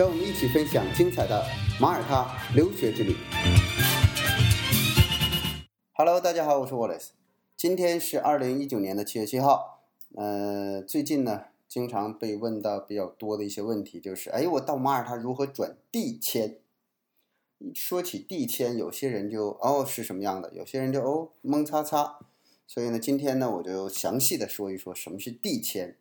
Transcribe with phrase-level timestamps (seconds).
[0.00, 1.44] 让我们一起分享精彩的
[1.78, 3.14] 马耳他留学之旅。
[5.92, 7.08] Hello，大家好，我是 Wallace，
[7.54, 9.84] 今天是二零一九年的七月七号。
[10.14, 16.56] 呃，最近呢，经常被问到比较多的一些问题，就是，哎，我到马耳他如何转地签？
[17.74, 22.20] 说起地签，有些人就哦是什么样的，有些人就哦懵叉叉。
[22.66, 25.98] 所以呢，今天呢，我就详细的说一说什么是地签，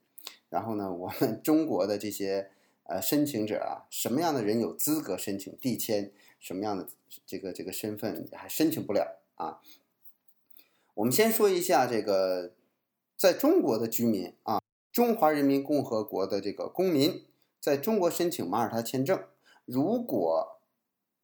[0.47, 2.51] 然后呢，我们中国的这些
[2.89, 6.87] 呃申请者啊，什么样的人有资格申请递签，什么样的
[7.25, 9.61] 这个这个身份还申请不了啊？
[10.95, 12.55] 我们先说一下这个
[13.15, 14.59] 在中国的居民啊，
[14.91, 17.25] 中华人民共和国的这个公民，
[17.59, 19.23] 在中国申请马耳他签证，
[19.65, 20.59] 如果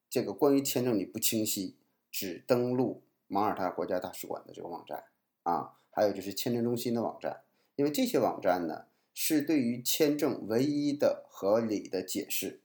[0.08, 1.76] 这个关于签证你不清晰，
[2.12, 5.06] 只登录马耳他国家大使馆的这个网站。
[5.42, 7.42] 啊，还有就是签证中心的网站，
[7.76, 12.60] 因为这些网站呢是对于签证唯一的合理的解释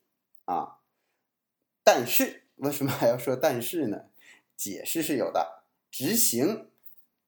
[0.45, 0.81] 啊。
[1.83, 4.11] 但是为什么还要说但是呢？
[4.55, 6.69] 解释是有的，执行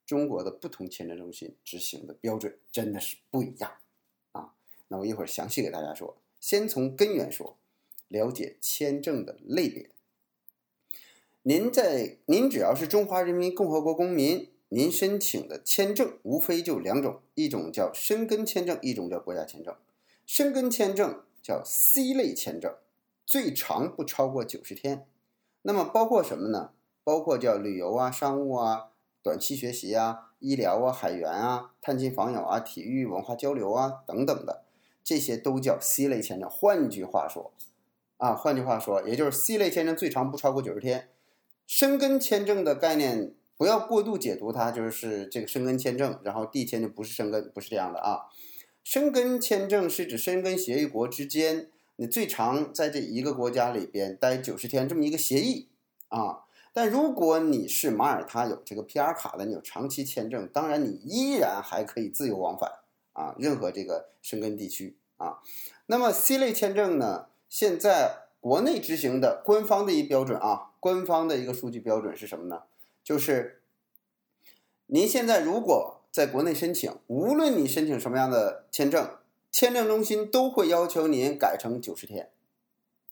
[0.05, 3.79] 中国的不同签证中心执行的标准真的是不一样
[4.33, 4.53] 啊。
[4.89, 7.57] 那我一会儿详细给大家说，先从根源说，
[8.09, 9.89] 了解签证的类别。
[11.45, 14.52] 您在您只要是中华人民共和国公民。
[14.75, 19.77] 您申请的签证无非就两种，一种叫申根签证，一种叫国家签证。
[20.25, 22.75] 申根签证叫 C 类签证，
[23.27, 25.07] 最长不超过九十天。
[25.61, 26.71] 那么包括什么呢？
[27.05, 28.89] 包括叫旅游啊、商务啊、
[29.23, 34.63] 短期学习啊、医疗啊、海员啊、探亲访友啊、体育文化交流啊等等的，
[35.05, 36.49] 这些都叫 C 类签证。
[36.49, 37.53] 换句话说，
[38.17, 41.11] 啊，换句话说，也就是 C 类签证最长不超过九十天。
[41.67, 43.35] 申根签证的概念。
[43.63, 48.23] 不要过度解读它，就是这个申根签证，然后递签就不是申根，不是这样的啊。
[48.83, 55.69] 申根签证是指申根协议国之间，你最长在这一个国家里边待九十天这么一个协议
[56.09, 56.41] 啊。
[56.73, 62.69] 但如果你是马耳他有这个 PR 卡的，你有长期签证，当然你依然还可以自由往返
[63.13, 65.39] 啊，任何这个申根地区啊。
[65.87, 72.63] 那么 C 类签证呢，现在国内执行的官方的一标准啊，官方的一个数据标准是什么呢？
[73.05, 73.63] 就是
[74.87, 79.17] 您现在如果在国内申请，无论你申请什么样的签证，
[79.51, 82.31] 签证中心都会要求您改成九十天，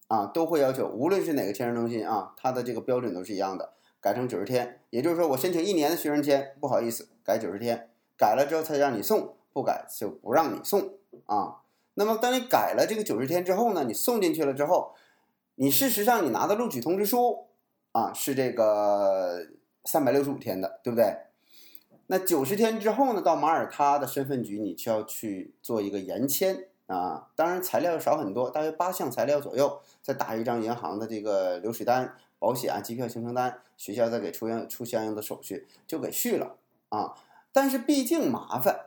[0.09, 4.83] 啊，都会要求，无论是哪个签证中心啊，它的这个标准都是一样的，改成九十天。
[4.91, 11.63] 也就是说，我申请一年的学生签，不好意思，改九十天，改了之后才让你送，不改就不让你送啊。
[11.95, 14.95] 那么当你改了这个九十天之后呢，你送进去了之后，
[15.55, 17.47] 你事实上你拿的录取通知书
[17.93, 19.47] 啊，是这个。
[19.85, 21.17] 三百六十五天的，对不对？
[22.13, 23.23] 那九十天之后呢？
[23.23, 27.31] 到马耳他的身份局，你就要去做一个延签啊。
[27.37, 36.57] 当然材料要少很多，大约八项材料左右，再打一张银行的这个流水单、保险啊、机票、行程单，学校再给出样出相应的手续，就给续了
[36.89, 37.15] 啊。
[37.53, 38.87] 但是毕竟麻烦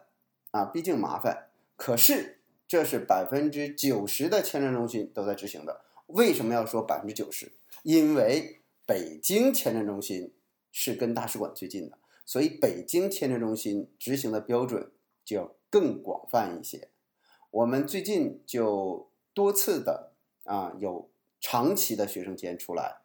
[0.52, 1.48] 啊，毕竟麻烦。
[1.78, 5.80] 可是这是百分之九十的签证中心都在执行的。
[6.08, 7.54] 为什么要说百分之九十？
[7.84, 10.34] 因为北京签证中心。
[10.76, 14.92] 是跟大使馆最近的，所以北京签证中心执行的标准
[15.24, 16.90] 就要更广泛一些。
[17.52, 20.14] 我们最近就多次的
[20.44, 23.02] 啊有长期的学生签出来，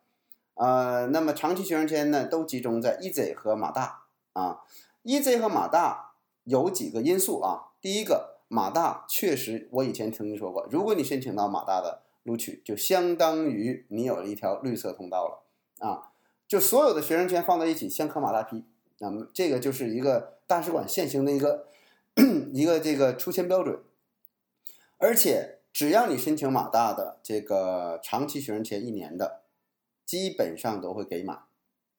[0.55, 4.63] 呃，那么长期学生签呢都集中在 EZ 和马大啊
[5.05, 6.15] ，EZ 和马大
[6.45, 16.08] 有几个因素啊，第一个马大确实我以前曾经说过，如果你申请到马大的录取，就相当于你有了一条绿色通道了啊。
[16.49, 18.65] 就所有的学生签放在一起，先科马大批，
[18.99, 21.69] 那么这个就是一个大使馆现行的一个
[22.55, 23.79] 一个这个出签标准。
[24.97, 29.43] 而且只要你申请马大的这个长期学生签一年的，
[30.07, 31.43] 基本上都会给满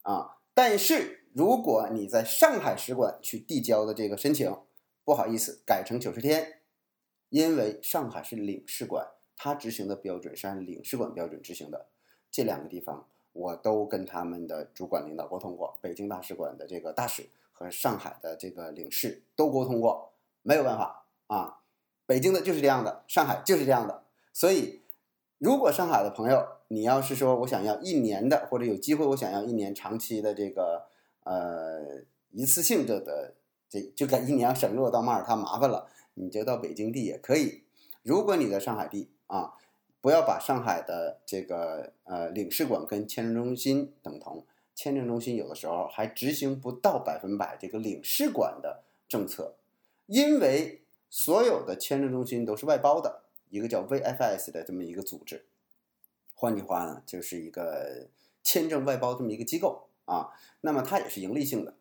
[0.01, 0.37] 啊。
[0.55, 4.53] 但是如果你在上海使馆去递交的这个申请，
[5.05, 6.61] 不好意思，改成九十天，
[7.29, 9.07] 因为上海是领事馆，
[9.37, 11.85] 它执行的标准是按领事馆标准执行的，
[12.31, 13.07] 这两个地方。
[13.39, 21.61] 我都跟他们的主管领导沟通过，北京大使馆的这个大使和上海的这个领事都沟通过，没有办法啊，
[22.05, 24.03] 北京的就是这样的，上海就是这样的，
[24.33, 24.81] 所以
[25.37, 30.87] 如果上海的朋友你要是说我想要一年的，或者有机会我想要一年长期的这个
[31.23, 32.01] 呃
[32.31, 33.35] 一次性的的，
[33.69, 37.63] 这就赶一年省落到马耳他麻烦了，你就到北京地也可以。
[38.03, 39.53] 如果你在上海地啊，
[40.01, 49.55] 不要把上海的这个呃领事馆跟签证中心等同，签证中心有的时候还执行不到百分百这个领事馆的政策，
[50.05, 55.45] 因为所有的签证中心都是外包的，一个叫 VFS 的这么一个组织。
[56.33, 58.07] 换句话呢，就是一个
[58.41, 60.29] 签证外包这么一个机构啊，
[60.61, 61.73] 那么它也是盈利性的，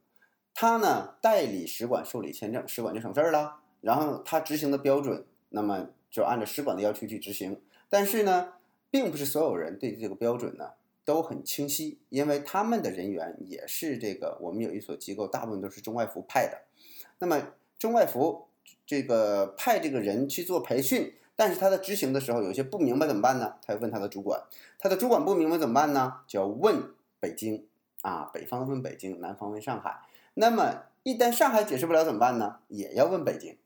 [0.53, 3.61] 它呢代理使馆受理签证，使馆就省事儿了。
[3.81, 7.61] 然后它执行的标准，那么就按照使馆的要求去执行。
[7.89, 8.55] 但是呢，
[8.91, 10.71] 并不是所有人对这个标准呢
[11.05, 16.63] 都很清晰，因为他们的人员也是这个我们有一所机构，大部分都是中外服派的。
[17.19, 18.49] 那么中外服
[18.87, 21.15] 这个派这个人去做培训。
[21.41, 23.55] 但是他在执行的时候有些不明白怎么办呢？
[23.65, 24.43] 他要问他的主管，
[24.77, 26.23] 他的主管不明白怎么办呢？
[26.27, 26.83] 就要问
[27.21, 27.65] 北京
[28.03, 30.01] 啊，北方问北京，南方问上海。
[30.35, 32.57] 那么一旦上海解释不了怎么办呢？
[32.67, 33.57] 也要问北京。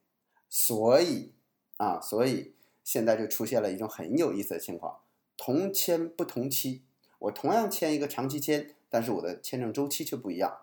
[0.50, 1.32] 所以
[1.78, 2.52] 啊，所以
[2.84, 4.99] 现在就出现了一种很有意思的情况：
[5.37, 6.82] 同签不同期。
[7.19, 10.58] 我同样签一个长期签，但是我的签证周期却不一样。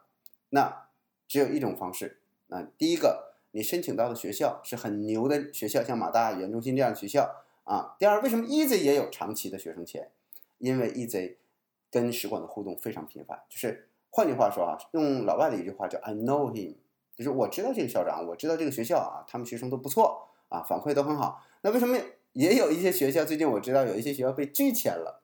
[0.50, 0.88] 那
[1.28, 2.20] 只有一种方式。
[2.48, 3.30] 那第一个。
[3.52, 7.96] 你申请到的学校是很牛的学校，像马大语言中心这样的学校啊。
[7.98, 10.12] 第二，为什么 EZ 也有长期的学生签？
[10.60, 11.38] 因为 EZ
[11.90, 13.42] 跟使馆的互动非常频繁。
[13.50, 16.76] 就是换句话说啊，用老外的一句话叫 "I know him"，
[17.18, 21.42] 就是我知道这个校长，我知道这个学校啊，他们学生都不错啊，反馈都很好。
[21.62, 21.98] 那为什么
[22.34, 25.24] 也有一些学校最近我知道有一些学校被拒签了？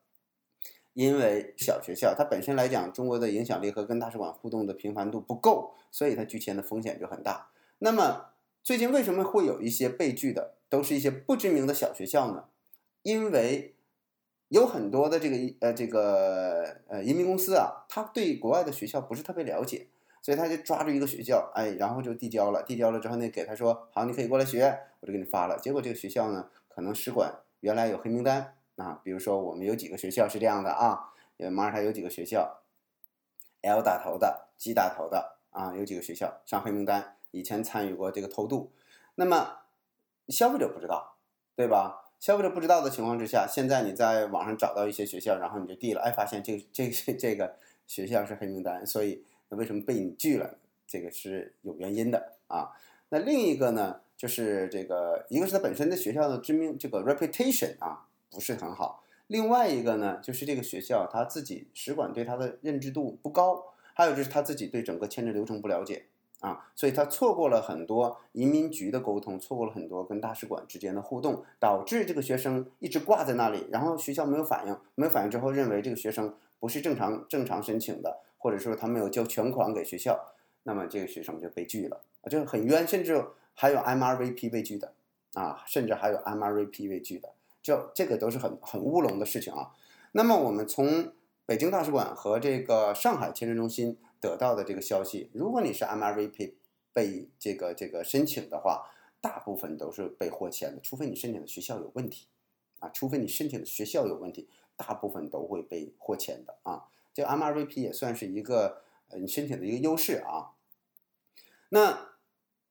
[0.94, 7.50] 因为小学校它本身来讲，中国的影响力和跟大使馆互动的频繁度不够，所以它拒签的风险就很大。
[7.80, 8.32] 那么
[8.64, 12.46] 最近为什么会有一些被拒的，都是一些不知名的小学校呢？
[13.02, 13.76] 因为
[14.48, 19.88] 有很多的这个呃这个呃移民公司啊，他对国外的学校不是特别了解，
[20.26, 25.60] 所以他就抓住一个学校，哎，然后就递交了，递交了之后呢，给他说好，你可以过来学，我就给你发了。
[25.60, 31.12] 结果这个学校呢，可能使馆原来有黑名单啊，比如说我们有几个学校是这样的啊，
[31.52, 32.62] 马耳他有几个学校
[33.62, 37.18] ，L 打头的，G 打头的啊，有几个学校上黑名单。
[37.30, 38.72] 以前参与过这个偷渡，
[39.14, 39.58] 那么
[40.30, 41.18] 消费者不知道，
[41.56, 42.02] 对吧？
[42.20, 50.58] 消费者不知道的情况之下，现在你在网上找到一些学校，然后你就递了，哎，发现这个这个这个学校是黑名单，所以那为什么被你拒了？
[50.88, 52.70] 这个是有原因的啊。
[53.10, 66.06] 那另一个呢，就是这个一个是它本身的学校的知名这个 reputation 啊不是很好，另外一个呢就是这个学校他自己使馆对他的认知度不高，还有就是他自己对整个签证流程不了解。
[66.42, 80.24] 啊，所以他错过了很多移民局的沟通，错过了很多跟大使馆之间的互动，导致这个学生一直挂在那里，然后学校没有反应，没有反应之后认为这个学生不是正常正常申请的，或者说他没有交全款给学校，
[80.62, 83.26] 那么这个学生就被拒了，啊，这个很冤，甚至
[83.56, 84.94] 还有 MRVP 被拒的，
[85.34, 87.34] 啊，甚至还有 MRVP 被拒的，
[87.64, 89.72] 就这个都是很很乌龙的事情啊。
[90.12, 91.12] 那么我们从
[91.48, 93.98] 北京大使馆和这个上海签证中心。
[94.22, 96.54] 得到的这个消息，如果你是 MRVP
[96.92, 98.90] 被这个这个申请的话，
[99.22, 102.26] 大部分都是被获签的，除非你申请的学校有问题
[102.80, 106.86] 啊，除非你申请的学校有问题，大部分都会被获签的啊。
[107.16, 110.52] 这 MRVP 也算是一个呃你申请的一个优势啊。
[111.70, 112.10] 那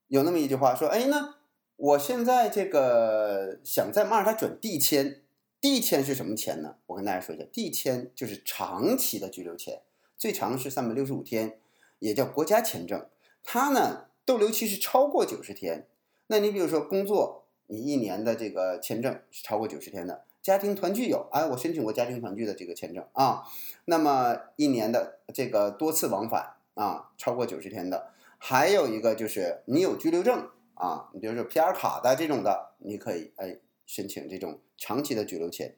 [0.09, 1.37] 有那么一句话说，哎，那
[1.76, 5.23] 我现在这个想在马耳他转地签，
[5.62, 6.76] 地签是什么签呢？
[6.88, 9.80] 我跟大家说一下，地签就是长期的居留签。
[10.18, 11.59] 最长是三百六十五天，
[11.99, 13.07] 也叫国家签证。
[13.42, 15.88] 它呢逗留期是超过九十天。
[16.26, 20.25] 那你比如说工作，你一年的这个签证是超过九十天的。
[20.44, 23.42] 家庭团聚有，哎，我申请过家庭团聚的这个签证啊。
[23.86, 28.12] 那么一年的这个多次往返啊，超过九十天的。
[28.38, 35.74] 还有一个就是你有居留证啊，你比如说 PR 卡的这种的，你可以哎申请这种长期的居留签。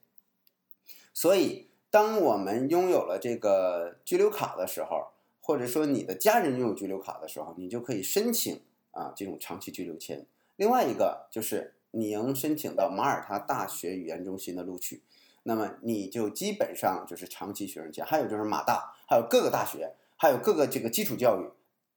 [1.14, 1.70] 所以。
[1.88, 10.26] 当我们拥有了这个居留卡的时候，或者说你的家人拥有居留卡的时候，你就可以申请啊这种长期居留签。
[10.56, 15.02] 另外一个就是你能申请到马耳他大学语言中心的录取，
[15.44, 18.04] 那么你就基本上就是长期学生签。
[18.04, 21.50] 还有就是马大，还有各个大学，还有各个这个基础教育，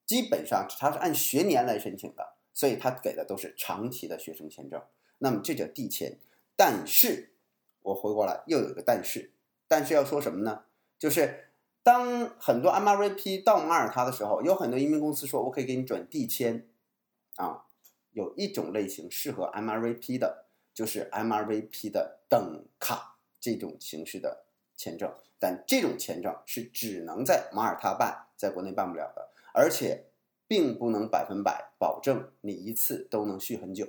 [0.06, 4.82] 基本上它是按学年来申请的，所以它给的都是长期的学生签证。
[5.18, 6.18] 那么这叫递签。
[6.56, 7.34] 但是
[7.82, 9.32] 我回过来又有一个但是。
[9.68, 10.64] 但是要说什么呢？
[10.98, 11.50] 就是
[11.82, 16.66] 当很多 MRVP 到马耳他的时候，有很多移民公司说：“我可以给你转递签。”
[17.36, 17.64] 啊，
[18.12, 24.44] 有一种类型适合 MRVP 的，就是 MRVP 的等卡这种形式的
[24.76, 30.06] 签证，但这种签证是只能在马耳他办，在国内办不了的，而且
[30.48, 33.86] 并不能百分百保证你一次都能续很久，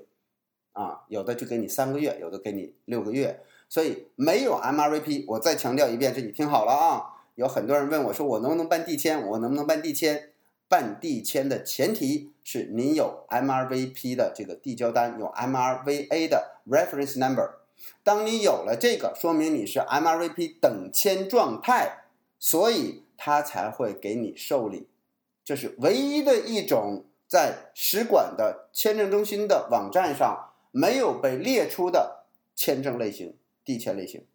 [0.74, 10.34] 啊，有的就给你三个月，有的给你六个月，所以没有 MRVP，我再强调一遍，这你听好了啊，有很多人问我说我能不能办递签，我能不能办递签？
[10.72, 17.56] 办递签的前提是您有 MRVP 的这个递交单，有 MRVA 的 reference number。
[18.06, 22.06] 当你有了这个，说明你是 MRVP 等签状态，
[22.40, 24.88] 所以他才会给你受理。
[25.44, 32.24] 这是唯一的一种在使馆的签证中心的网站上没有被列出的
[32.56, 33.36] 签证类型，
[33.66, 34.26] 递签类型。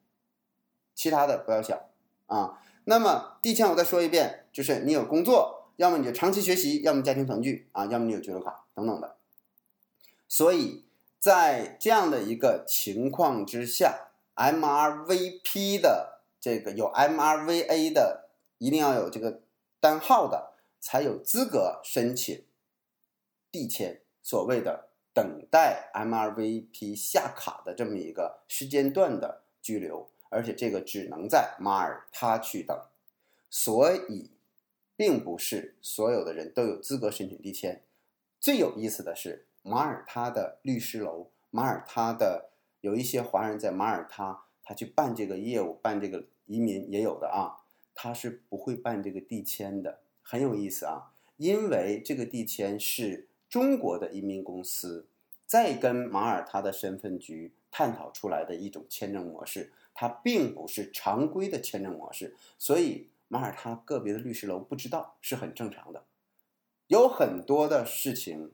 [0.95, 1.81] 其他的不要想
[2.27, 2.61] 啊。
[2.85, 5.66] 那么递签我再说一遍，就是你有工作。
[5.77, 9.17] 要么你就长期学习，要么家庭团聚啊，要么你有居留卡等等的。
[10.27, 10.85] 所以
[11.19, 19.43] 在这样的一个情况之下，MRVP 的这个有 MRVA 的，一定要有这个
[19.79, 22.45] 单号的，才有资格申请
[23.53, 24.01] 递签。
[24.23, 32.75] 所谓的等待 MRVP 下卡的这么一个时间段的居留，而且这个只能在马耳他去等。
[33.51, 34.31] 所以。
[34.97, 37.83] 并不是所有的人都有资格申请递签。
[38.41, 42.51] 最有意思的是，马耳他的律师楼，马耳他的
[42.81, 51.13] 有一些华人在马耳他，他去办这个业务，办这个移民也有的啊，他是不会办这个递签的，很有意思啊。
[51.37, 55.07] 因为这个递签是中国的移民公司
[55.45, 63.09] 在跟马耳他的身份局探讨出来的一种签证模式，它并不是常规的签证模式，所以。
[63.29, 66.05] 马耳他个别的律师楼不知道是很正常的，
[66.87, 68.53] 有很多的事情，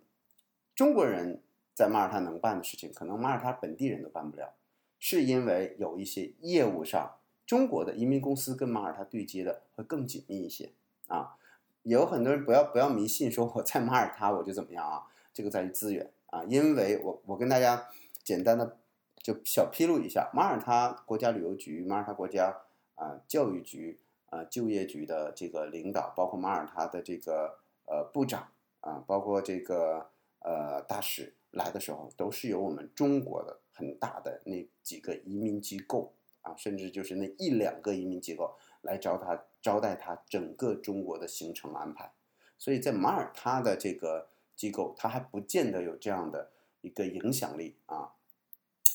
[0.75, 1.43] 中国人
[1.75, 4.55] 在马耳他能办的事情，可能马耳他本地人都办不了，
[4.99, 10.73] 是因为有一些业务上，中国的移民公司跟马耳他对接的会更紧密一些
[11.07, 11.37] 啊。
[11.83, 15.03] 有很多人不要不要迷信，说我在马耳他我就怎么样啊？
[15.35, 17.89] 这个在于资源啊，因为我我跟大家
[18.23, 18.79] 简单的
[19.17, 22.63] 就小披露一下，马耳他国家旅游局、马耳他国家
[22.95, 23.99] 啊教育局。
[24.33, 28.49] 啊，就业局的这个领导，包括马耳他的这个呃部长
[28.81, 30.09] 啊，包括这个
[30.39, 42.11] 呃大使来的时候，都是由我们中国的很大的那几个移民机构啊，甚至就是那一两个移民机构来招他招待他整个中国的行程安排。
[42.57, 48.15] 所以在马耳他的这个机构，他还不见得有这样的一个影响力啊。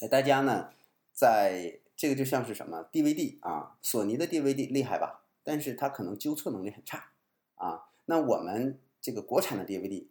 [0.01, 0.71] 哎，大家呢，
[1.13, 5.25] 在这个就像是什么 DVD 啊，索尼的 DVD 厉害吧？
[5.47, 7.11] 但是它可能纠错能力很差，
[7.55, 10.07] 啊，那我们这个国产的 DVD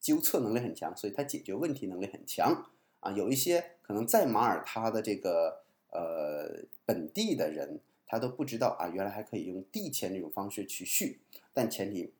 [0.00, 11.20] 纠错能力很强，所以它解决问题能力很强，啊，有一些可能在马耳他的这个呃本地的人，他都不知道啊，原来还可以用递签这种方式去续，
[11.52, 12.12] 但前提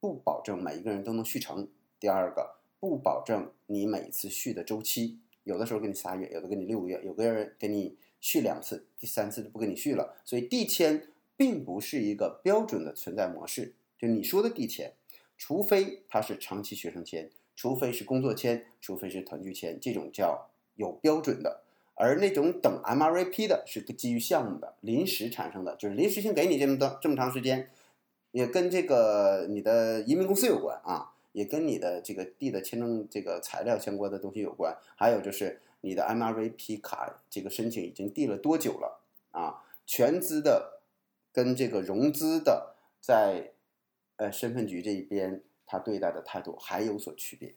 [0.00, 1.68] 不保证每一个人都能续成。
[2.00, 11.06] 第二个，不保证你每一次续的周期，有的时候给你仨月，有的给你六个月，有个人给你续两次，第三次就不给你续了，所以递签。
[11.40, 14.92] 并不是一个标准的存在模式，就你说的递签，
[15.38, 21.62] 除非它是长期学生签，除非是工作签，除非是团聚签，这种叫有标准的。
[21.94, 27.70] 而那种等 MRVP 的是基于项目的，临时产生的，就是临时性给你这么多这么长时间，
[28.32, 34.76] 也跟这个你的移民公司有关啊，也跟你的这个递的签证这个材料相关的东西有关。
[34.94, 39.64] 还有就是你的 MRVP 卡这个申请已经递了多久了啊？
[39.86, 40.79] 全资的。
[41.32, 43.52] 跟这个融资的在
[44.16, 47.54] 呃身份局这一边，他对待的态度还有所区别。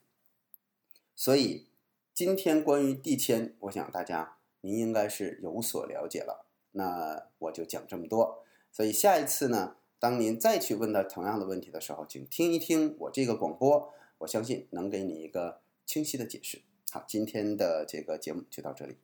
[1.15, 1.67] 所以
[2.13, 6.45] 今天关于递签，我想大家您应该是有所了解了。
[6.71, 8.43] 那我就讲这么多。
[8.71, 16.61] 所以下一次呢，当您再去问到同样的问题的时候，请听一听我这个广播，我相信能给你一个清晰的解释。
[16.91, 18.97] 好，今天的这个节目就到这里。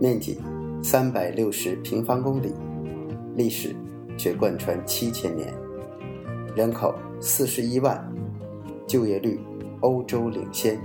[0.00, 0.38] 面积。
[0.82, 2.54] 三百六十平方公里，
[3.34, 3.74] 历史
[4.16, 5.52] 却贯穿七千年，
[6.54, 8.02] 人口四十一万，
[8.86, 9.40] 就业率
[9.80, 10.80] 欧洲领先，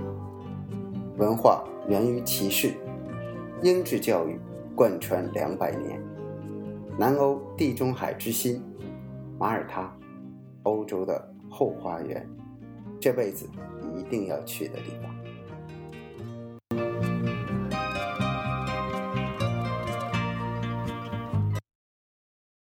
[1.16, 2.72] 文化源于骑士，
[3.62, 4.38] 英制教育
[4.74, 5.98] 贯穿两百年，
[6.98, 8.60] 南欧地中海之心，
[9.38, 9.90] 马耳他，
[10.64, 12.28] 欧洲的后花园，
[13.00, 13.48] 这辈子
[13.96, 15.13] 一定要去的地方。